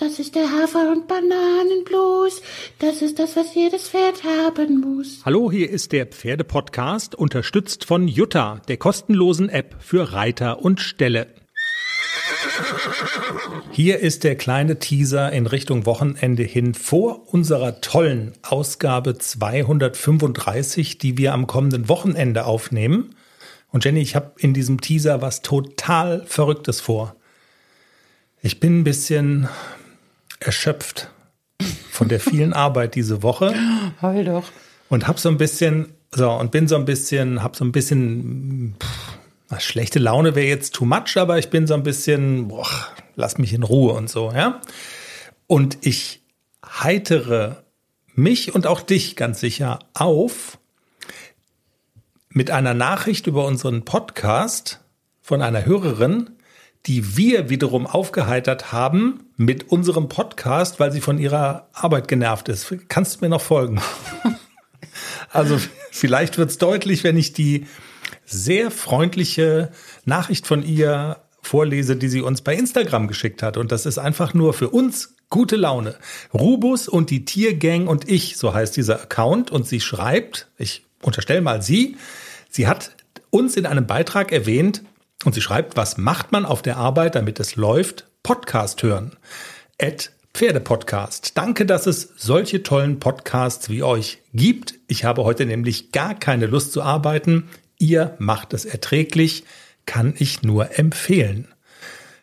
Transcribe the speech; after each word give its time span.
Das 0.00 0.18
ist 0.18 0.34
der 0.34 0.50
Hafer- 0.50 0.92
und 0.92 1.08
Bananenblues. 1.08 2.40
Das 2.78 3.02
ist 3.02 3.18
das, 3.18 3.36
was 3.36 3.54
jedes 3.54 3.90
Pferd 3.90 4.24
haben 4.24 4.80
muss. 4.80 5.20
Hallo, 5.26 5.52
hier 5.52 5.68
ist 5.68 5.92
der 5.92 6.06
Pferdepodcast, 6.06 7.14
unterstützt 7.14 7.84
von 7.84 8.08
Jutta, 8.08 8.62
der 8.66 8.78
kostenlosen 8.78 9.50
App 9.50 9.76
für 9.78 10.14
Reiter 10.14 10.64
und 10.64 10.80
Ställe. 10.80 11.26
Hier 13.72 13.98
ist 13.98 14.24
der 14.24 14.36
kleine 14.36 14.78
Teaser 14.78 15.32
in 15.32 15.46
Richtung 15.46 15.84
Wochenende 15.84 16.44
hin 16.44 16.72
vor 16.72 17.34
unserer 17.34 17.82
tollen 17.82 18.32
Ausgabe 18.40 19.18
235, 19.18 20.96
die 20.96 21.18
wir 21.18 21.34
am 21.34 21.46
kommenden 21.46 21.90
Wochenende 21.90 22.46
aufnehmen. 22.46 23.16
Und 23.68 23.84
Jenny, 23.84 24.00
ich 24.00 24.16
habe 24.16 24.32
in 24.38 24.54
diesem 24.54 24.80
Teaser 24.80 25.20
was 25.20 25.42
total 25.42 26.24
Verrücktes 26.24 26.80
vor. 26.80 27.16
Ich 28.40 28.60
bin 28.60 28.80
ein 28.80 28.84
bisschen 28.84 29.46
erschöpft 30.40 31.10
von 31.90 32.08
der 32.08 32.18
vielen 32.18 32.52
Arbeit 32.52 32.94
diese 32.94 33.22
Woche. 33.22 33.54
Heul 34.02 34.24
doch. 34.24 34.50
Und 34.88 35.06
hab 35.06 35.20
so 35.20 35.28
ein 35.28 35.38
bisschen, 35.38 35.94
so, 36.12 36.30
und 36.30 36.50
bin 36.50 36.66
so 36.66 36.76
ein 36.76 36.84
bisschen, 36.84 37.42
hab 37.42 37.54
so 37.54 37.64
ein 37.64 37.72
bisschen, 37.72 38.74
pff, 38.80 39.60
schlechte 39.60 39.98
Laune 39.98 40.34
wäre 40.34 40.46
jetzt 40.46 40.74
too 40.74 40.84
much, 40.84 41.16
aber 41.16 41.38
ich 41.38 41.50
bin 41.50 41.66
so 41.66 41.74
ein 41.74 41.82
bisschen, 41.82 42.48
boah, 42.48 42.66
lass 43.16 43.38
mich 43.38 43.52
in 43.52 43.62
Ruhe 43.62 43.92
und 43.92 44.08
so, 44.08 44.32
ja. 44.32 44.60
Und 45.46 45.78
ich 45.82 46.22
heitere 46.64 47.62
mich 48.14 48.54
und 48.54 48.66
auch 48.66 48.80
dich 48.80 49.16
ganz 49.16 49.40
sicher 49.40 49.80
auf 49.94 50.58
mit 52.28 52.50
einer 52.50 52.74
Nachricht 52.74 53.26
über 53.26 53.44
unseren 53.44 53.84
Podcast 53.84 54.80
von 55.20 55.42
einer 55.42 55.66
Hörerin, 55.66 56.30
die 56.86 57.16
wir 57.16 57.50
wiederum 57.50 57.86
aufgeheitert 57.86 58.72
haben 58.72 59.24
mit 59.36 59.70
unserem 59.70 60.08
Podcast, 60.08 60.80
weil 60.80 60.92
sie 60.92 61.00
von 61.00 61.18
ihrer 61.18 61.68
Arbeit 61.72 62.08
genervt 62.08 62.48
ist. 62.48 62.74
Kannst 62.88 63.16
du 63.16 63.24
mir 63.24 63.28
noch 63.28 63.42
folgen? 63.42 63.80
also 65.30 65.58
vielleicht 65.90 66.38
wird 66.38 66.50
es 66.50 66.58
deutlich, 66.58 67.04
wenn 67.04 67.16
ich 67.16 67.32
die 67.32 67.66
sehr 68.24 68.70
freundliche 68.70 69.70
Nachricht 70.04 70.46
von 70.46 70.62
ihr 70.62 71.18
vorlese, 71.42 71.96
die 71.96 72.08
sie 72.08 72.22
uns 72.22 72.42
bei 72.42 72.54
Instagram 72.54 73.08
geschickt 73.08 73.42
hat. 73.42 73.56
Und 73.56 73.72
das 73.72 73.86
ist 73.86 73.98
einfach 73.98 74.34
nur 74.34 74.52
für 74.54 74.70
uns 74.70 75.16
gute 75.28 75.56
Laune. 75.56 75.96
Rubus 76.32 76.88
und 76.88 77.10
die 77.10 77.24
Tiergang 77.24 77.86
und 77.88 78.08
ich, 78.08 78.36
so 78.36 78.54
heißt 78.54 78.76
dieser 78.76 79.02
Account. 79.02 79.50
Und 79.50 79.66
sie 79.66 79.80
schreibt, 79.80 80.48
ich 80.58 80.84
unterstelle 81.02 81.40
mal 81.40 81.62
sie, 81.62 81.96
sie 82.50 82.68
hat 82.68 82.92
uns 83.30 83.56
in 83.56 83.66
einem 83.66 83.86
Beitrag 83.86 84.32
erwähnt, 84.32 84.82
und 85.24 85.34
sie 85.34 85.40
schreibt, 85.40 85.76
was 85.76 85.98
macht 85.98 86.32
man 86.32 86.44
auf 86.44 86.62
der 86.62 86.76
Arbeit, 86.76 87.14
damit 87.14 87.40
es 87.40 87.56
läuft? 87.56 88.06
Podcast 88.22 88.82
hören. 88.82 89.16
At 89.80 90.12
Pferdepodcast. 90.32 91.36
Danke, 91.36 91.66
dass 91.66 91.86
es 91.86 92.12
solche 92.16 92.62
tollen 92.62 93.00
Podcasts 93.00 93.68
wie 93.68 93.82
euch 93.82 94.18
gibt. 94.32 94.74
Ich 94.86 95.04
habe 95.04 95.24
heute 95.24 95.44
nämlich 95.44 95.92
gar 95.92 96.14
keine 96.14 96.46
Lust 96.46 96.72
zu 96.72 96.82
arbeiten. 96.82 97.48
Ihr 97.78 98.14
macht 98.18 98.54
es 98.54 98.64
erträglich. 98.64 99.44
Kann 99.86 100.14
ich 100.16 100.42
nur 100.42 100.78
empfehlen. 100.78 101.48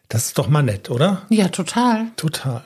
Das 0.09 0.27
ist 0.27 0.37
doch 0.37 0.47
mal 0.47 0.63
nett, 0.63 0.89
oder? 0.89 1.25
Ja, 1.29 1.49
total. 1.49 2.07
Total. 2.15 2.63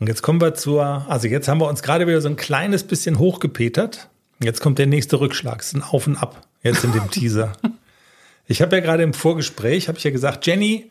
Und 0.00 0.08
jetzt 0.08 0.22
kommen 0.22 0.40
wir 0.40 0.54
zur, 0.54 1.06
also 1.08 1.28
jetzt 1.28 1.48
haben 1.48 1.60
wir 1.60 1.68
uns 1.68 1.82
gerade 1.82 2.06
wieder 2.06 2.20
so 2.20 2.28
ein 2.28 2.36
kleines 2.36 2.84
bisschen 2.84 3.18
hochgepetert. 3.18 4.08
Jetzt 4.42 4.60
kommt 4.60 4.78
der 4.78 4.86
nächste 4.86 5.20
Rückschlag. 5.20 5.60
Es 5.60 5.68
ist 5.68 5.74
ein 5.74 5.82
Auf 5.82 6.06
und 6.06 6.16
Ab 6.16 6.46
jetzt 6.62 6.84
in 6.84 6.92
dem 6.92 7.10
Teaser. 7.10 7.52
Ich 8.46 8.62
habe 8.62 8.76
ja 8.76 8.82
gerade 8.82 9.02
im 9.02 9.14
Vorgespräch, 9.14 9.88
habe 9.88 9.98
ich 9.98 10.04
ja 10.04 10.10
gesagt, 10.10 10.46
Jenny, 10.46 10.90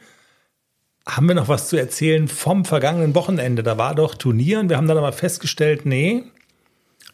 haben 1.08 1.28
wir 1.28 1.36
noch 1.36 1.48
was 1.48 1.70
zu 1.70 1.78
erzählen 1.78 2.28
vom 2.28 2.66
vergangenen 2.66 3.16
Wochenende? 3.16 3.64
Da 3.64 3.78
war 3.78 3.96
doch 3.96 4.16
Turnier 4.16 4.60
und 4.60 4.70
wir 4.70 4.78
haben 4.78 4.88
dann 4.88 4.98
aber 4.98 5.14
festgestellt, 5.14 5.86
nee, 5.86 6.24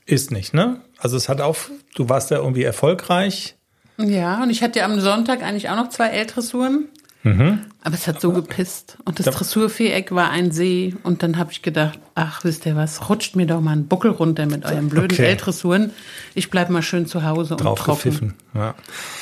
ist 0.05 0.31
nicht, 0.31 0.53
ne? 0.53 0.81
Also 0.97 1.17
es 1.17 1.29
hat 1.29 1.41
auch, 1.41 1.57
du 1.95 2.09
warst 2.09 2.31
ja 2.31 2.37
irgendwie 2.37 2.63
erfolgreich. 2.63 3.55
Ja, 3.97 4.41
und 4.41 4.49
ich 4.49 4.63
hatte 4.63 4.79
ja 4.79 4.85
am 4.85 4.99
Sonntag 4.99 5.43
eigentlich 5.43 5.69
auch 5.69 5.75
noch 5.75 5.89
zwei 5.89 6.07
L-Dressuren. 6.07 6.89
Mhm. 7.23 7.59
Aber 7.83 7.95
es 7.95 8.07
hat 8.07 8.19
so 8.19 8.31
gepisst. 8.31 8.97
Und 9.05 9.19
das 9.19 9.27
Dressurviereck 9.27 10.11
war 10.11 10.29
ein 10.29 10.51
See. 10.51 10.95
Und 11.03 11.23
dann 11.23 11.37
habe 11.37 11.51
ich 11.51 11.61
gedacht, 11.61 11.99
ach, 12.15 12.43
wisst 12.43 12.65
ihr 12.65 12.75
was, 12.75 13.09
rutscht 13.09 13.35
mir 13.35 13.45
doch 13.45 13.61
mal 13.61 13.71
einen 13.71 13.87
Buckel 13.87 14.11
runter 14.11 14.45
mit 14.45 14.65
euren 14.65 14.89
blöden 14.89 15.13
okay. 15.13 15.25
L-Dressuren. 15.25 15.91
Ich 16.33 16.49
bleib 16.49 16.69
mal 16.69 16.81
schön 16.81 17.05
zu 17.05 17.23
Hause 17.23 17.55
und 17.55 17.63
Drauf 17.63 17.79
trocken. 17.79 18.33
Ja. 18.53 18.75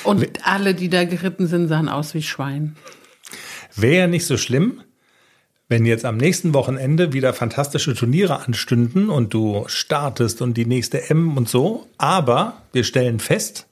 Und 0.03 0.27
alle, 0.43 0.73
die 0.73 0.89
da 0.89 1.03
geritten 1.05 1.47
sind, 1.47 1.67
sahen 1.67 1.89
aus 1.89 2.13
wie 2.13 2.21
Schwein. 2.21 2.75
Wäre 3.75 3.97
ja 3.97 4.07
nicht 4.07 4.25
so 4.25 4.37
schlimm, 4.37 4.81
wenn 5.67 5.85
jetzt 5.85 6.03
am 6.03 6.17
nächsten 6.17 6.53
Wochenende 6.53 7.13
wieder 7.13 7.33
fantastische 7.33 7.95
Turniere 7.95 8.45
anstünden 8.45 9.09
und 9.09 9.33
du 9.33 9.65
startest 9.67 10.41
und 10.41 10.55
die 10.55 10.65
nächste 10.65 11.09
M 11.09 11.37
und 11.37 11.47
so. 11.47 11.87
Aber 11.97 12.61
wir 12.73 12.83
stellen 12.83 13.19
fest, 13.19 13.67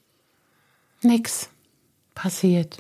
nix 1.02 1.50
passiert 2.14 2.78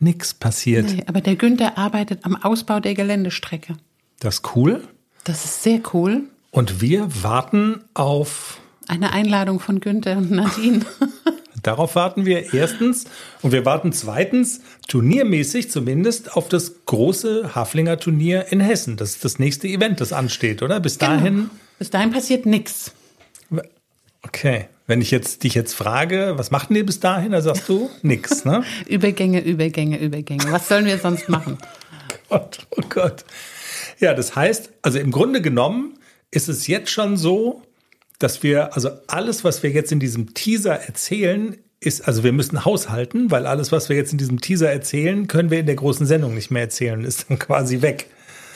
nichts 0.00 0.34
passiert. 0.34 0.86
Nee, 0.86 1.04
aber 1.06 1.20
der 1.20 1.36
Günther 1.36 1.78
arbeitet 1.78 2.24
am 2.24 2.36
Ausbau 2.36 2.80
der 2.80 2.94
Geländestrecke. 2.94 3.76
Das 4.18 4.36
ist 4.36 4.56
cool. 4.56 4.82
Das 5.24 5.44
ist 5.44 5.62
sehr 5.62 5.80
cool. 5.92 6.22
Und 6.50 6.80
wir 6.80 7.22
warten 7.22 7.82
auf 7.94 8.60
eine 8.88 9.12
Einladung 9.12 9.60
von 9.60 9.80
Günther 9.80 10.16
und 10.16 10.30
Nadine. 10.30 10.84
Darauf 11.62 11.94
warten 11.94 12.24
wir 12.24 12.54
erstens 12.54 13.04
und 13.42 13.52
wir 13.52 13.64
warten 13.66 13.92
zweitens, 13.92 14.62
turniermäßig 14.88 15.70
zumindest, 15.70 16.36
auf 16.36 16.48
das 16.48 16.86
große 16.86 17.54
Haflinger 17.54 17.98
Turnier 17.98 18.46
in 18.50 18.60
Hessen. 18.60 18.96
Das 18.96 19.10
ist 19.10 19.24
das 19.24 19.38
nächste 19.38 19.68
Event, 19.68 20.00
das 20.00 20.12
ansteht, 20.12 20.62
oder? 20.62 20.80
Bis 20.80 20.98
genau. 20.98 21.12
dahin. 21.12 21.50
Bis 21.78 21.90
dahin 21.90 22.10
passiert 22.10 22.46
nichts. 22.46 22.92
Okay. 24.22 24.68
Wenn 24.90 25.00
ich 25.00 25.12
jetzt 25.12 25.44
dich 25.44 25.54
jetzt 25.54 25.74
frage, 25.74 26.32
was 26.34 26.50
macht 26.50 26.72
ihr 26.72 26.84
bis 26.84 26.98
dahin, 26.98 27.30
dann 27.30 27.42
sagst 27.42 27.68
du 27.68 27.88
nix, 28.02 28.44
ne? 28.44 28.64
Übergänge, 28.88 29.40
Übergänge, 29.40 29.96
Übergänge. 29.96 30.50
Was 30.50 30.66
sollen 30.66 30.84
wir 30.84 30.98
sonst 30.98 31.28
machen? 31.28 31.58
oh 32.28 32.38
Gott, 32.38 32.66
oh 32.72 32.82
Gott. 32.88 33.24
Ja, 34.00 34.14
das 34.14 34.34
heißt, 34.34 34.70
also 34.82 34.98
im 34.98 35.12
Grunde 35.12 35.42
genommen 35.42 35.96
ist 36.32 36.48
es 36.48 36.66
jetzt 36.66 36.90
schon 36.90 37.16
so, 37.16 37.62
dass 38.18 38.42
wir, 38.42 38.74
also 38.74 38.90
alles, 39.06 39.44
was 39.44 39.62
wir 39.62 39.70
jetzt 39.70 39.92
in 39.92 40.00
diesem 40.00 40.34
Teaser 40.34 40.74
erzählen, 40.74 41.56
ist, 41.78 42.08
also 42.08 42.24
wir 42.24 42.32
müssen 42.32 42.64
haushalten, 42.64 43.30
weil 43.30 43.46
alles, 43.46 43.70
was 43.70 43.90
wir 43.90 43.96
jetzt 43.96 44.10
in 44.10 44.18
diesem 44.18 44.40
Teaser 44.40 44.72
erzählen, 44.72 45.28
können 45.28 45.52
wir 45.52 45.60
in 45.60 45.66
der 45.66 45.76
großen 45.76 46.04
Sendung 46.04 46.34
nicht 46.34 46.50
mehr 46.50 46.62
erzählen, 46.62 47.04
ist 47.04 47.30
dann 47.30 47.38
quasi 47.38 47.80
weg. 47.80 48.06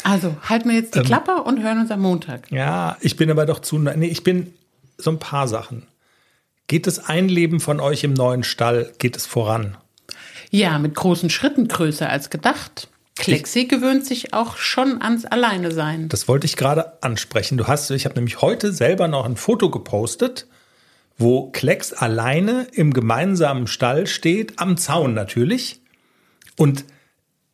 Also 0.02 0.34
halten 0.42 0.68
wir 0.68 0.74
jetzt 0.74 0.96
die 0.96 0.98
ähm, 0.98 1.04
Klappe 1.04 1.44
und 1.44 1.62
hören 1.62 1.78
uns 1.78 1.92
am 1.92 2.00
Montag. 2.00 2.50
Ja, 2.50 2.96
ich 3.00 3.14
bin 3.14 3.30
aber 3.30 3.46
doch 3.46 3.60
zu, 3.60 3.78
nee, 3.78 4.08
ich 4.08 4.24
bin 4.24 4.52
so 4.98 5.12
ein 5.12 5.20
paar 5.20 5.46
Sachen. 5.46 5.86
Geht 6.66 6.86
das 6.86 6.98
Einleben 6.98 7.60
von 7.60 7.80
euch 7.80 8.04
im 8.04 8.14
neuen 8.14 8.42
Stall, 8.42 8.92
geht 8.98 9.16
es 9.16 9.26
voran? 9.26 9.76
Ja, 10.50 10.78
mit 10.78 10.94
großen 10.94 11.30
Schritten 11.30 11.68
größer 11.68 12.08
als 12.08 12.30
gedacht. 12.30 12.88
Klexi 13.16 13.66
gewöhnt 13.66 14.04
sich 14.06 14.34
auch 14.34 14.56
schon 14.56 15.00
ans 15.00 15.24
Alleine 15.24 15.70
sein. 15.70 16.08
Das 16.08 16.26
wollte 16.26 16.46
ich 16.46 16.56
gerade 16.56 17.02
ansprechen. 17.02 17.58
Du 17.58 17.66
hast, 17.66 17.90
ich 17.90 18.06
habe 18.06 18.16
nämlich 18.16 18.40
heute 18.40 18.72
selber 18.72 19.08
noch 19.08 19.24
ein 19.24 19.36
Foto 19.36 19.70
gepostet, 19.70 20.46
wo 21.16 21.50
Klecks 21.50 21.92
alleine 21.92 22.66
im 22.72 22.92
gemeinsamen 22.92 23.66
Stall 23.66 24.06
steht, 24.06 24.58
am 24.58 24.76
Zaun 24.76 25.14
natürlich. 25.14 25.80
Und 26.56 26.84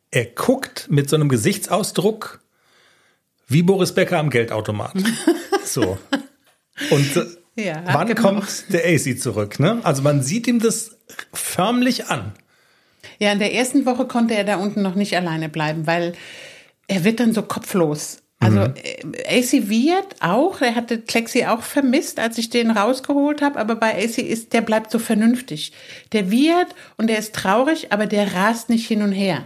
er 0.09 0.25
guckt 0.25 0.87
mit 0.89 1.09
so 1.09 1.15
einem 1.15 1.29
Gesichtsausdruck 1.29 2.41
wie 3.47 3.61
Boris 3.61 3.93
Becker 3.93 4.17
am 4.17 4.29
Geldautomat. 4.29 4.93
so. 5.65 5.97
Und 6.89 7.15
äh, 7.15 7.25
ja, 7.55 7.83
Wann 7.85 8.07
genau. 8.07 8.21
kommt 8.21 8.65
der 8.69 8.85
AC 8.85 9.19
zurück? 9.19 9.59
Ne? 9.59 9.79
Also 9.83 10.01
man 10.01 10.23
sieht 10.23 10.47
ihm 10.47 10.59
das 10.59 10.97
förmlich 11.33 12.07
an. 12.07 12.33
Ja, 13.19 13.31
in 13.31 13.39
der 13.39 13.53
ersten 13.53 13.85
Woche 13.85 14.05
konnte 14.05 14.35
er 14.35 14.43
da 14.43 14.55
unten 14.57 14.81
noch 14.81 14.95
nicht 14.95 15.15
alleine 15.15 15.49
bleiben, 15.49 15.85
weil 15.85 16.13
er 16.87 17.03
wird 17.03 17.19
dann 17.19 17.33
so 17.33 17.41
kopflos. 17.43 18.21
Also 18.39 18.59
mhm. 18.59 18.73
Äh, 19.13 19.39
AC 19.39 19.69
wird 19.69 20.15
auch, 20.19 20.61
er 20.61 20.75
hatte 20.75 20.99
Klexi 20.99 21.45
auch 21.45 21.61
vermisst, 21.61 22.19
als 22.19 22.37
ich 22.39 22.49
den 22.49 22.71
rausgeholt 22.71 23.41
habe, 23.41 23.59
aber 23.59 23.75
bei 23.75 23.93
AC 23.93 24.17
ist, 24.17 24.53
der 24.53 24.61
bleibt 24.61 24.89
so 24.89 24.97
vernünftig. 24.97 25.73
Der 26.11 26.31
wird 26.31 26.75
und 26.97 27.07
der 27.07 27.19
ist 27.19 27.35
traurig, 27.35 27.93
aber 27.93 28.07
der 28.07 28.33
rast 28.33 28.69
nicht 28.69 28.87
hin 28.87 29.03
und 29.03 29.11
her. 29.11 29.45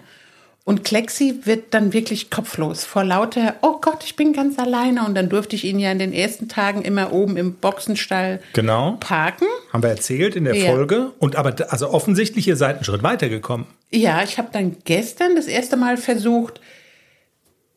Und 0.68 0.84
Klexi 0.84 1.42
wird 1.44 1.76
dann 1.76 1.94
wirklich 1.94 2.32
kopflos 2.32 2.86
vor 2.86 3.04
lauter, 3.04 3.54
oh 3.62 3.78
Gott, 3.80 4.04
ich 4.04 4.16
bin 4.16 4.34
ganz 4.34 4.58
alleine. 4.58 5.06
Und 5.06 5.14
dann 5.14 5.30
durfte 5.30 5.56
ich 5.56 5.64
ihn 5.64 5.78
ja 5.78 5.92
in 5.92 6.00
den 6.00 6.12
ersten 6.12 6.50
Tagen 6.50 6.82
immer 6.82 7.14
oben 7.14 7.38
im 7.38 7.54
Boxenstall 7.54 8.42
genau. 8.54 8.98
parken. 9.00 9.46
Haben 9.72 9.84
wir 9.84 9.92
erzählt 9.92 10.36
in 10.36 10.46
der 10.46 10.56
ja. 10.56 10.72
Folge. 10.72 11.12
Und 11.20 11.36
aber, 11.36 11.54
also 11.70 11.92
offensichtlich, 11.92 12.48
ihr 12.48 12.56
seid 12.56 12.78
einen 12.78 12.84
Schritt 12.84 13.04
weitergekommen. 13.04 13.68
Ja, 13.92 14.24
ich 14.24 14.40
habe 14.40 14.50
dann 14.52 14.78
gestern 14.86 15.36
das 15.36 15.46
erste 15.46 15.78
Mal 15.78 15.98
versucht, 15.98 16.60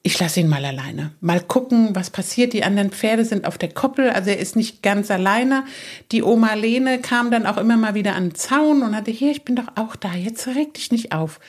ich 0.09 0.19
lasse 0.19 0.41
ihn 0.41 0.49
mal 0.49 0.65
alleine. 0.65 1.11
Mal 1.21 1.39
gucken, 1.39 1.91
was 1.93 2.09
passiert. 2.09 2.55
Die 2.55 2.65
anderen 2.65 2.91
Pferde 2.91 3.27
sind 3.27 3.47
auf 3.47 3.59
der 3.59 3.69
Koppel, 3.69 4.09
also 4.09 4.31
er 4.31 4.39
ist 4.39 4.57
nicht 4.57 4.83
ganz 4.83 5.11
alleine. 5.11 5.65
Die 6.13 6.23
Oma 6.23 6.55
Lene 6.55 6.99
kam 6.99 7.31
dann 7.31 7.45
auch 7.45 7.59
immer 7.59 7.77
mal 7.77 7.93
wieder 7.93 8.15
an 8.15 8.31
den 8.31 8.35
Zaun 8.35 8.83
und 8.83 8.97
hatte, 8.97 9.11
hier, 9.11 9.31
ich 9.31 9.45
bin 9.45 9.55
doch 9.55 9.67
auch 9.75 9.97
da, 9.97 10.15
jetzt 10.15 10.47
reg 10.47 10.73
dich 10.73 10.91
nicht 10.93 11.13
auf. 11.13 11.41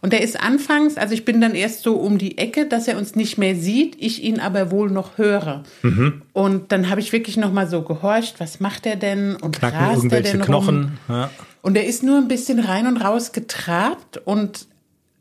Und 0.00 0.14
er 0.14 0.22
ist 0.22 0.40
anfangs, 0.40 0.96
also 0.96 1.12
ich 1.12 1.24
bin 1.24 1.40
dann 1.40 1.56
erst 1.56 1.82
so 1.82 1.96
um 1.96 2.16
die 2.18 2.38
Ecke, 2.38 2.66
dass 2.66 2.86
er 2.86 2.98
uns 2.98 3.16
nicht 3.16 3.36
mehr 3.36 3.56
sieht, 3.56 3.96
ich 3.98 4.22
ihn 4.22 4.38
aber 4.38 4.70
wohl 4.70 4.90
noch 4.90 5.18
höre. 5.18 5.64
Mhm. 5.82 6.22
Und 6.32 6.70
dann 6.70 6.90
habe 6.90 7.00
ich 7.00 7.10
wirklich 7.10 7.36
noch 7.36 7.52
mal 7.52 7.66
so 7.66 7.82
gehorcht, 7.82 8.38
was 8.38 8.60
macht 8.60 8.86
er 8.86 8.94
denn 8.94 9.34
und 9.34 9.58
Knacken 9.58 9.78
rast 9.80 10.12
er 10.12 10.20
denn 10.20 10.40
Knochen. 10.40 10.98
rum? 11.08 11.16
Ja. 11.16 11.30
Und 11.62 11.76
er 11.76 11.84
ist 11.84 12.04
nur 12.04 12.18
ein 12.18 12.28
bisschen 12.28 12.60
rein 12.60 12.86
und 12.86 12.98
raus 12.98 13.32
getrabt 13.32 14.18
und 14.24 14.68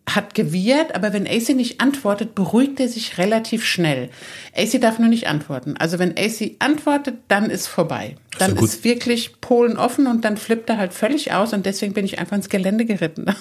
hat 0.10 0.36
gewirrt, 0.36 0.94
aber 0.96 1.14
wenn 1.14 1.26
AC 1.28 1.50
nicht 1.56 1.80
antwortet, 1.80 2.36
beruhigt 2.36 2.80
er 2.80 2.90
sich 2.90 3.18
relativ 3.18 3.64
schnell. 3.66 4.10
AC 4.56 4.80
darf 4.82 5.00
nur 5.00 5.08
nicht 5.08 5.28
antworten. 5.28 5.76
Also 5.80 5.98
wenn 5.98 6.18
AC 6.18 6.56
antwortet, 6.60 7.16
dann 7.30 7.50
ist 7.50 7.68
vorbei. 7.68 8.16
Dann 8.38 8.56
gut. 8.56 8.66
ist 8.66 8.84
wirklich 8.84 9.40
Polen 9.40 9.78
offen 9.78 10.08
und 10.08 10.26
dann 10.26 10.36
flippt 10.38 10.70
er 10.70 10.78
halt 10.78 10.94
völlig 10.94 11.32
aus 11.34 11.54
und 11.54 11.66
deswegen 11.66 11.94
bin 11.94 12.06
ich 12.06 12.20
einfach 12.20 12.36
ins 12.36 12.50
Gelände 12.50 12.86
geritten. 12.86 13.26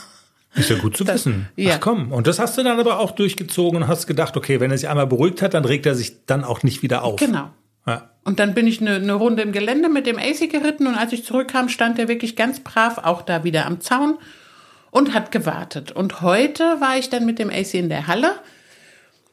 Ist 0.55 0.69
ja 0.69 0.76
gut 0.76 0.94
zu 0.99 1.05
Das- 1.05 1.14
wissen. 1.25 1.49
ja. 1.56 1.76
Ach 1.76 1.81
komm, 1.81 2.12
und 2.12 2.26
das 2.26 2.38
hast 2.38 2.59
du 2.59 2.62
dann 2.62 2.79
aber 2.79 2.99
auch 3.00 3.12
durchgezogen 3.12 3.82
und 3.82 3.88
hast 3.88 4.06
gedacht, 4.06 4.37
okay, 4.37 4.61
wenn 4.61 4.70
er 4.70 4.76
sich 4.76 4.87
einmal 4.87 5.06
beruhigt 5.06 5.41
hat, 5.41 5.55
dann 5.55 5.64
regt 5.64 5.87
er 5.87 5.94
sich 5.94 6.26
dann 6.26 6.44
auch 6.44 6.62
nicht 6.62 6.82
wieder 6.82 7.05
auf. 7.05 7.19
Genau. 7.19 7.49
Ja. 7.87 8.11
Und 8.25 8.38
dann 8.38 8.53
bin 8.53 8.67
ich 8.67 8.82
eine, 8.82 8.97
eine 8.97 9.14
Runde 9.14 9.43
im 9.43 9.53
Gelände 9.53 9.88
mit 9.88 10.06
dem 10.06 10.19
AC 10.19 10.50
geritten 10.50 10.87
und 10.87 10.94
als 10.94 11.14
ich 11.14 11.25
zurückkam, 11.25 11.70
stand 11.70 11.99
er 11.99 12.06
wirklich 12.06 12.37
ganz 12.37 12.61
brav 12.61 12.99
auch 12.99 13.23
da 13.23 13.44
wieder 13.44 13.64
am 13.64 13.81
Zaun 13.81 14.19
und 14.93 15.12
hat 15.15 15.33
gewartet. 15.33 15.91
Und 15.91 16.21
heute 16.21 16.81
war 16.81 16.97
ich 16.97 17.11
dann 17.11 17.27
mit 17.27 17.41
dem 17.41 17.50
AC 17.50 17.75
in 17.75 17.89
der 17.89 18.06
Halle 18.06 18.37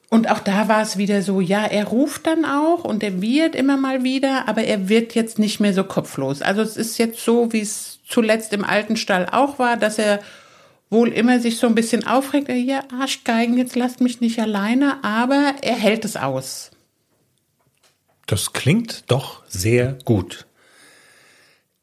und 0.10 0.32
auch 0.32 0.40
da 0.40 0.68
war 0.68 0.82
es 0.82 0.98
wieder 0.98 1.22
so, 1.22 1.40
ja, 1.40 1.66
er 1.66 1.86
ruft 1.86 2.26
dann 2.26 2.44
auch 2.44 2.84
und 2.84 3.04
er 3.04 3.22
wird 3.22 3.54
immer 3.54 3.78
mal 3.78 4.04
wieder, 4.04 4.48
aber 4.48 4.64
er 4.64 4.90
wird 4.90 5.14
jetzt 5.14 5.38
nicht 5.38 5.60
mehr 5.60 5.74
so 5.74 5.84
kopflos. 5.84 6.42
Also 6.42 6.62
es 6.62 6.78
ist 6.78 6.98
jetzt 6.98 7.24
so, 7.24 7.54
wie 7.54 7.62
es 7.62 8.00
zuletzt 8.08 8.52
im 8.54 8.66
alten 8.66 8.98
Stall 8.98 9.28
auch 9.32 9.60
war, 9.60 9.78
dass 9.78 10.00
er 10.00 10.20
wohl 10.90 11.10
immer 11.10 11.40
sich 11.40 11.58
so 11.58 11.68
ein 11.68 11.76
bisschen 11.76 12.08
aufregt, 12.08 12.50
ja, 12.50 12.84
Arschgeigen, 12.92 13.58
jetzt 13.58 13.76
lasst 13.76 14.02
mich 14.02 14.20
nicht 14.20 14.40
alleine, 14.40 15.04
aber 15.04 15.54
er 15.62 15.76
hält 15.76 16.04
es 16.06 16.18
aus. 16.18 16.72
Das 18.26 18.54
klingt 18.54 19.04
doch 19.12 19.44
sehr 19.48 19.98
gut. 20.06 20.48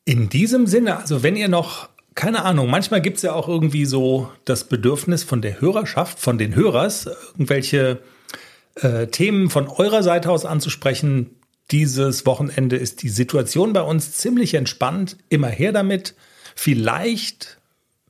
In 0.04 0.28
diesem 0.28 0.66
Sinne, 0.66 0.96
also 0.96 1.22
wenn 1.22 1.36
ihr 1.36 1.48
noch, 1.48 1.88
keine 2.16 2.44
Ahnung, 2.46 2.70
manchmal 2.70 3.02
gibt 3.02 3.18
es 3.18 3.22
ja 3.22 3.34
auch 3.34 3.46
irgendwie 3.46 3.84
so 3.84 4.32
das 4.46 4.64
Bedürfnis 4.64 5.22
von 5.22 5.42
der 5.42 5.60
Hörerschaft, 5.60 6.18
von 6.18 6.38
den 6.38 6.56
Hörers, 6.56 7.06
irgendwelche 7.32 8.00
äh, 8.76 9.06
Themen 9.08 9.50
von 9.50 9.68
eurer 9.68 10.02
Seite 10.02 10.30
aus 10.30 10.46
anzusprechen. 10.46 11.36
Dieses 11.70 12.24
Wochenende 12.24 12.76
ist 12.76 13.02
die 13.02 13.10
Situation 13.10 13.74
bei 13.74 13.82
uns 13.82 14.12
ziemlich 14.12 14.54
entspannt. 14.54 15.18
Immer 15.28 15.48
her 15.48 15.72
damit. 15.72 16.14
Vielleicht 16.54 17.58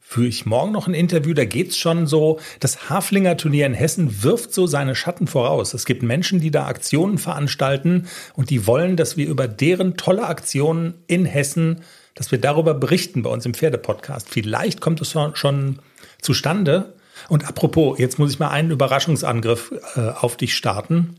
führe 0.01 0.29
ich 0.29 0.47
morgen 0.47 0.71
noch 0.71 0.87
ein 0.87 0.95
Interview, 0.95 1.35
da 1.35 1.45
geht's 1.45 1.77
schon 1.77 2.07
so, 2.07 2.39
das 2.61 2.89
Haflinger 2.89 3.37
Turnier 3.37 3.67
in 3.67 3.75
Hessen 3.75 4.23
wirft 4.23 4.55
so 4.55 4.69
seine 4.69 4.95
Schatten 4.95 5.27
voraus. 5.27 5.75
Es 5.75 5.85
gibt 5.85 6.05
Menschen, 6.05 6.39
die 6.39 6.53
da 6.53 6.67
Aktionen 6.67 7.19
veranstalten 7.19 8.07
und 8.35 8.51
die 8.51 8.69
wollen, 8.69 8.97
dass 8.97 9.17
wir 9.17 9.27
über 9.27 9.49
deren 9.49 9.97
tolle 9.97 10.29
Aktionen 10.29 10.95
in 11.09 11.25
Hessen, 11.25 11.83
dass 12.17 12.33
wir 12.33 12.41
darüber 12.41 12.75
berichten 12.75 13.23
bei 13.23 13.31
uns 13.31 13.47
im 13.47 13.55
Pferdepodcast. 13.55 14.29
Vielleicht 14.29 14.81
kommt 14.81 15.01
es 15.01 15.13
schon- 15.13 15.79
zustande. 16.21 16.95
Und 17.29 17.47
apropos, 17.47 17.99
jetzt 17.99 18.19
muss 18.19 18.33
ich 18.33 18.39
mal 18.39 18.49
einen 18.49 18.71
Überraschungsangriff 18.71 19.73
äh, 19.95 20.01
auf 20.01 20.37
dich 20.37 20.55
starten. 20.57 21.17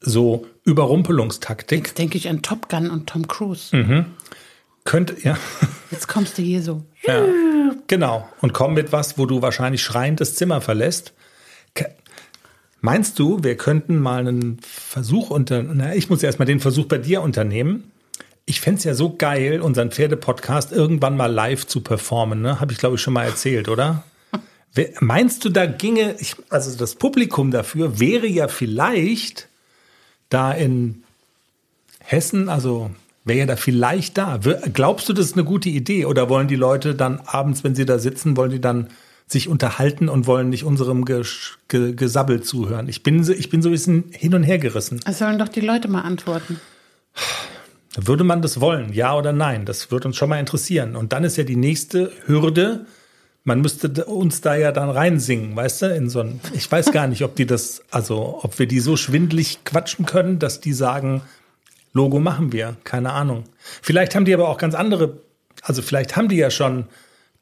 So 0.00 0.46
Überrumpelungstaktik. 0.64 1.86
Jetzt 1.88 1.98
denke 1.98 2.16
ich 2.16 2.28
an 2.28 2.42
Top 2.42 2.68
Gun 2.68 2.90
und 2.90 3.08
Tom 3.08 3.28
Cruise. 3.28 4.06
Könnte, 4.84 5.16
ja. 5.22 5.36
Jetzt 5.90 6.08
kommst 6.08 6.38
du 6.38 6.42
hier 6.42 6.62
so. 6.62 6.84
Ja, 7.04 7.24
genau. 7.86 8.28
Und 8.40 8.54
komm 8.54 8.74
mit 8.74 8.92
was, 8.92 9.18
wo 9.18 9.26
du 9.26 9.42
wahrscheinlich 9.42 9.82
schreiend 9.82 10.20
das 10.20 10.34
Zimmer 10.34 10.60
verlässt. 10.60 11.12
Meinst 12.80 13.18
du, 13.18 13.42
wir 13.42 13.56
könnten 13.56 13.98
mal 13.98 14.20
einen 14.20 14.60
Versuch 14.62 15.30
unter, 15.30 15.62
na, 15.62 15.94
ich 15.96 16.08
muss 16.10 16.22
erstmal 16.22 16.46
den 16.46 16.60
Versuch 16.60 16.86
bei 16.86 16.98
dir 16.98 17.22
unternehmen. 17.22 17.90
Ich 18.48 18.60
fänd's 18.62 18.84
ja 18.84 18.94
so 18.94 19.14
geil, 19.16 19.60
unseren 19.60 19.90
Pferdepodcast 19.90 20.72
irgendwann 20.72 21.16
mal 21.16 21.26
live 21.30 21.66
zu 21.66 21.80
performen, 21.82 22.40
ne? 22.40 22.60
Habe 22.60 22.72
ich, 22.72 22.78
glaube 22.78 22.96
ich, 22.96 23.02
schon 23.02 23.12
mal 23.12 23.24
erzählt, 23.24 23.68
oder? 23.68 24.04
Meinst 25.00 25.44
du, 25.44 25.48
da 25.50 25.66
ginge, 25.66 26.14
ich, 26.18 26.34
also 26.48 26.76
das 26.76 26.94
Publikum 26.94 27.50
dafür 27.50 28.00
wäre 28.00 28.26
ja 28.26 28.48
vielleicht 28.48 29.48
da 30.30 30.52
in 30.52 31.02
Hessen, 32.00 32.48
also 32.48 32.90
wäre 33.24 33.40
ja 33.40 33.46
da 33.46 33.56
vielleicht 33.56 34.16
da. 34.16 34.38
Glaubst 34.72 35.08
du, 35.08 35.12
das 35.12 35.26
ist 35.26 35.34
eine 35.34 35.44
gute 35.44 35.68
Idee? 35.68 36.06
Oder 36.06 36.28
wollen 36.30 36.48
die 36.48 36.56
Leute 36.56 36.94
dann 36.94 37.20
abends, 37.26 37.64
wenn 37.64 37.74
sie 37.74 37.84
da 37.84 37.98
sitzen, 37.98 38.36
wollen 38.36 38.50
die 38.50 38.60
dann 38.60 38.88
sich 39.26 39.48
unterhalten 39.48 40.08
und 40.08 40.26
wollen 40.26 40.48
nicht 40.48 40.64
unserem 40.64 41.04
Gesch- 41.04 41.56
Ge 41.68 41.92
Gesabbel 41.94 42.42
zuhören? 42.42 42.88
Ich 42.88 43.02
bin, 43.02 43.24
so- 43.24 43.32
ich 43.34 43.50
bin 43.50 43.60
so 43.60 43.68
ein 43.68 43.72
bisschen 43.72 44.04
hin 44.12 44.34
und 44.34 44.42
her 44.44 44.58
gerissen. 44.58 45.00
Es 45.04 45.18
sollen 45.18 45.38
doch 45.38 45.48
die 45.48 45.60
Leute 45.60 45.88
mal 45.88 46.00
antworten. 46.00 46.58
Würde 47.96 48.24
man 48.24 48.42
das 48.42 48.60
wollen, 48.60 48.92
ja 48.92 49.16
oder 49.16 49.32
nein? 49.32 49.64
Das 49.64 49.90
würde 49.90 50.08
uns 50.08 50.16
schon 50.16 50.28
mal 50.28 50.38
interessieren. 50.38 50.94
Und 50.94 51.12
dann 51.12 51.24
ist 51.24 51.36
ja 51.36 51.44
die 51.44 51.56
nächste 51.56 52.12
Hürde, 52.26 52.86
man 53.44 53.60
müsste 53.62 54.04
uns 54.04 54.42
da 54.42 54.56
ja 54.56 54.72
dann 54.72 54.90
reinsingen, 54.90 55.56
weißt 55.56 55.82
du, 55.82 55.94
in 55.94 56.10
so 56.10 56.20
ein, 56.20 56.40
ich 56.52 56.70
weiß 56.70 56.92
gar 56.92 57.06
nicht, 57.06 57.24
ob 57.24 57.34
die 57.34 57.46
das, 57.46 57.82
also 57.90 58.40
ob 58.42 58.58
wir 58.58 58.66
die 58.68 58.80
so 58.80 58.96
schwindlig 58.96 59.64
quatschen 59.64 60.04
können, 60.04 60.38
dass 60.38 60.60
die 60.60 60.74
sagen, 60.74 61.22
Logo 61.94 62.20
machen 62.20 62.52
wir, 62.52 62.76
keine 62.84 63.12
Ahnung. 63.12 63.44
Vielleicht 63.80 64.14
haben 64.14 64.26
die 64.26 64.34
aber 64.34 64.48
auch 64.50 64.58
ganz 64.58 64.74
andere, 64.74 65.20
also 65.62 65.80
vielleicht 65.80 66.14
haben 66.14 66.28
die 66.28 66.36
ja 66.36 66.50
schon, 66.50 66.84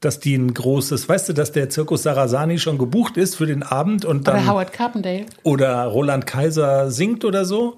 dass 0.01 0.21
die 0.21 0.37
ein 0.37 0.55
großes, 0.55 1.09
weißt 1.09 1.31
du, 1.31 1.33
dass 1.33 1.53
der 1.53 1.71
Zirkus 1.71 2.05
Sarasani 2.05 2.59
schon 2.59 2.79
gebucht 2.79 3.17
ist 3.17 3.35
für 3.35 3.47
den 3.47 3.63
Abend 3.63 4.05
und 4.05 4.29
dann 4.29 4.37
Oder 4.37 4.47
Howard 4.47 4.73
Carpendale. 4.73 5.27
oder 5.43 5.85
Roland 5.87 6.27
Kaiser 6.27 6.91
singt 6.91 7.25
oder 7.25 7.45
so 7.45 7.77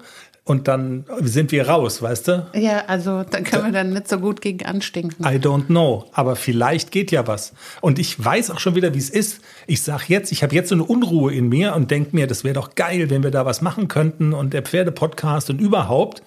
und 0.49 0.67
dann 0.67 1.05
sind 1.21 1.51
wir 1.51 1.69
raus, 1.69 2.01
weißt 2.01 2.27
du? 2.27 2.47
Ja, 2.55 2.85
also 2.87 3.23
da 3.23 3.41
können 3.41 3.65
wir 3.65 3.71
dann 3.71 3.93
nicht 3.93 4.07
so 4.07 4.17
gut 4.17 4.41
gegen 4.41 4.65
anstinken. 4.65 5.23
I 5.23 5.37
don't 5.37 5.67
know, 5.67 6.05
aber 6.11 6.35
vielleicht 6.35 6.91
geht 6.91 7.11
ja 7.11 7.27
was. 7.27 7.53
Und 7.81 7.99
ich 7.99 8.23
weiß 8.23 8.49
auch 8.49 8.59
schon 8.59 8.73
wieder, 8.73 8.95
wie 8.95 8.97
es 8.97 9.11
ist. 9.11 9.41
Ich 9.67 9.83
sag 9.83 10.09
jetzt, 10.09 10.31
ich 10.31 10.41
habe 10.41 10.55
jetzt 10.55 10.69
so 10.69 10.75
eine 10.75 10.85
Unruhe 10.85 11.31
in 11.31 11.49
mir 11.49 11.75
und 11.75 11.91
denk 11.91 12.15
mir, 12.15 12.25
das 12.25 12.43
wäre 12.43 12.55
doch 12.55 12.73
geil, 12.73 13.11
wenn 13.11 13.21
wir 13.21 13.29
da 13.29 13.45
was 13.45 13.61
machen 13.61 13.87
könnten 13.89 14.33
und 14.33 14.53
der 14.55 14.63
Pferdepodcast 14.63 15.51
und 15.51 15.61
überhaupt. 15.61 16.23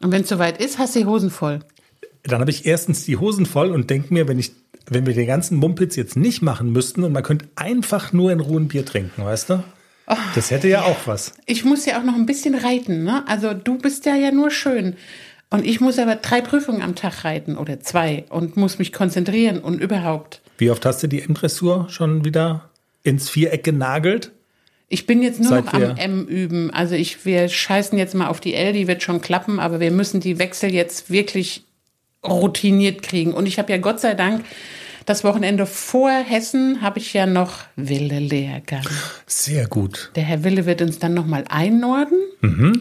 Und 0.00 0.10
wenn 0.10 0.22
es 0.22 0.28
soweit 0.28 0.60
ist, 0.60 0.80
hast 0.80 0.96
du 0.96 0.98
die 0.98 1.06
Hosen 1.06 1.30
voll. 1.30 1.60
Dann 2.24 2.40
habe 2.40 2.50
ich 2.50 2.66
erstens 2.66 3.04
die 3.04 3.18
Hosen 3.18 3.46
voll 3.46 3.70
und 3.70 3.88
denk 3.88 4.10
mir, 4.10 4.26
wenn 4.26 4.40
ich, 4.40 4.50
wenn 4.90 5.06
wir 5.06 5.14
den 5.14 5.28
ganzen 5.28 5.58
Mumpitz 5.58 5.94
jetzt 5.94 6.16
nicht 6.16 6.42
machen 6.42 6.72
müssten 6.72 7.04
und 7.04 7.12
man 7.12 7.22
könnte 7.22 7.46
einfach 7.54 8.12
nur 8.12 8.32
in 8.32 8.40
Ruhe 8.40 8.62
ein 8.62 8.66
Bier 8.66 8.84
trinken, 8.84 9.24
weißt 9.24 9.50
du? 9.50 9.62
Das 10.34 10.50
hätte 10.50 10.68
ja 10.68 10.82
auch 10.82 11.06
was. 11.06 11.34
Ich 11.46 11.64
muss 11.64 11.84
ja 11.84 11.98
auch 11.98 12.04
noch 12.04 12.14
ein 12.14 12.26
bisschen 12.26 12.54
reiten, 12.54 13.04
ne? 13.04 13.24
Also 13.26 13.52
du 13.52 13.76
bist 13.78 14.06
ja 14.06 14.14
ja 14.14 14.30
nur 14.30 14.50
schön. 14.50 14.96
Und 15.50 15.66
ich 15.66 15.80
muss 15.80 15.98
aber 15.98 16.16
drei 16.16 16.40
Prüfungen 16.40 16.82
am 16.82 16.94
Tag 16.94 17.24
reiten 17.24 17.56
oder 17.56 17.80
zwei 17.80 18.24
und 18.28 18.56
muss 18.56 18.78
mich 18.78 18.92
konzentrieren 18.92 19.60
und 19.60 19.80
überhaupt. 19.80 20.42
Wie 20.58 20.70
oft 20.70 20.84
hast 20.84 21.02
du 21.02 21.06
die 21.06 21.22
M-Dressur 21.22 21.88
schon 21.88 22.24
wieder 22.24 22.68
ins 23.02 23.30
Viereck 23.30 23.64
genagelt? 23.64 24.32
Ich 24.90 25.06
bin 25.06 25.22
jetzt 25.22 25.40
nur 25.40 25.50
Seit 25.50 25.64
noch 25.66 25.74
am 25.74 25.96
M 25.96 26.26
üben. 26.26 26.70
Also 26.70 26.94
ich, 26.94 27.24
wir 27.24 27.48
scheißen 27.48 27.98
jetzt 27.98 28.14
mal 28.14 28.28
auf 28.28 28.40
die 28.40 28.54
L, 28.54 28.72
die 28.72 28.88
wird 28.88 29.02
schon 29.02 29.20
klappen, 29.20 29.60
aber 29.60 29.80
wir 29.80 29.90
müssen 29.90 30.20
die 30.20 30.38
Wechsel 30.38 30.72
jetzt 30.72 31.10
wirklich 31.10 31.64
routiniert 32.24 33.02
kriegen. 33.02 33.32
Und 33.32 33.46
ich 33.46 33.58
habe 33.58 33.70
ja 33.72 33.78
Gott 33.78 34.00
sei 34.00 34.14
Dank 34.14 34.44
das 35.08 35.24
Wochenende 35.24 35.64
vor 35.64 36.10
Hessen 36.10 36.82
habe 36.82 36.98
ich 36.98 37.14
ja 37.14 37.24
noch 37.24 37.60
Wille-Lehrgang. 37.76 38.84
Sehr 39.26 39.66
gut. 39.66 40.10
Der 40.16 40.22
Herr 40.22 40.44
Wille 40.44 40.66
wird 40.66 40.82
uns 40.82 40.98
dann 40.98 41.14
nochmal 41.14 41.44
einnorden 41.48 42.18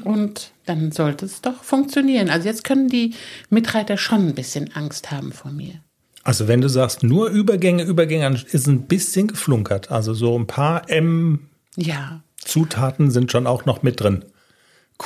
und 0.04 0.52
dann 0.66 0.92
sollte 0.92 1.26
es 1.26 1.40
doch 1.42 1.64
funktionieren. 1.64 2.30
Also 2.30 2.50
jetzt 2.50 2.66
können 2.66 2.90
die 2.90 3.14
Mitreiter 3.50 3.98
schon 3.98 4.28
ein 4.28 4.36
bisschen 4.36 4.74
Angst 4.74 5.10
haben 5.10 5.32
vor 5.32 5.52
mir. 5.52 5.76
Also 6.24 6.50
wenn 6.50 6.60
du 6.60 6.68
sagst, 6.68 7.02
nur 7.02 7.30
Übergänge, 7.30 7.84
Übergänge, 7.84 8.44
ist 8.52 8.68
ein 8.68 8.88
bisschen 8.88 9.28
geflunkert. 9.28 9.92
Also 9.92 10.14
so 10.14 10.38
ein 10.38 10.48
paar 10.48 10.90
M-Zutaten 10.90 13.06
Ja, 13.06 13.12
sind 13.12 13.32
schon 13.32 13.48
auch 13.48 13.64
noch 13.64 13.84
mit 13.84 14.02
drin. 14.02 14.26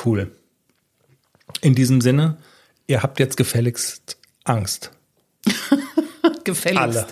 Cool. 0.04 0.32
In 1.60 1.76
diesem 1.76 2.00
Sinne, 2.00 2.38
ihr 2.88 3.04
habt 3.04 3.20
jetzt 3.20 3.36
gefälligst 3.36 4.18
Angst. 4.42 4.90
gefälligst. 6.44 6.80
Alle. 6.80 7.06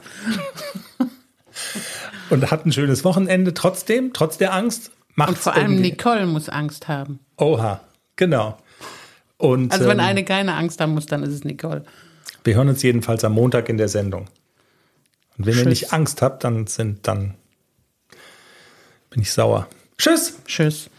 Und 2.31 2.50
habt 2.50 2.67
ein 2.67 2.73
schönes 2.73 3.05
Wochenende 3.05 3.55
trotzdem, 3.55 4.12
trotz 4.12 4.38
der 4.38 4.55
Angst. 4.55 4.93
Macht's 5.14 5.33
Und 5.33 5.38
vor 5.38 5.55
allem 5.55 5.73
irgendwie. 5.73 5.90
Nicole 5.90 6.26
muss 6.26 6.49
Angst 6.49 6.88
haben. 6.88 7.21
Oha, 7.37 7.81
genau. 8.17 8.57
Und 9.37 9.73
Also 9.73 9.87
wenn 9.87 9.99
ähm, 9.99 10.05
eine 10.05 10.25
keine 10.25 10.55
Angst 10.55 10.81
haben 10.81 10.95
muss, 10.95 11.07
dann 11.07 11.23
ist 11.23 11.33
es 11.33 11.45
Nicole. 11.45 11.85
wir 12.45 12.55
hören 12.55 12.69
uns 12.69 12.83
jedenfalls 12.83 13.25
am 13.25 13.33
Montag 13.33 13.69
in 13.69 13.79
der 13.79 13.88
Sendung. 13.88 14.26
Und 15.38 15.47
wenn 15.47 15.55
ihr 15.55 15.64
Tschüss. 15.64 15.69
nicht 15.69 15.93
Angst 15.93 16.23
habt, 16.23 16.45
dann 16.45 16.67
sind, 16.67 17.09
dann 17.09 17.35
bin 19.09 19.23
ich 19.23 19.33
sauer. 19.33 19.67
Tschüss. 19.99 20.38
Tschüss. 20.47 20.90